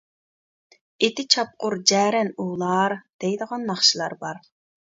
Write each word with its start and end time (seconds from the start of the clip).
«ئېتى 1.07 1.25
چاپقۇر 1.35 1.75
جەرەن 1.93 2.33
ئوۋلار» 2.45 2.99
دەيدىغان 3.25 3.71
ناخشىلار 3.73 4.21
بار. 4.27 4.45